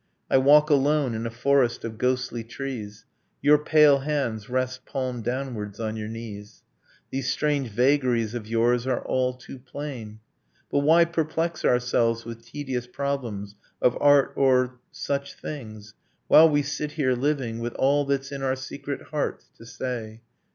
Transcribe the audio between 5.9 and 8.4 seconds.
your knees; These strange vagaries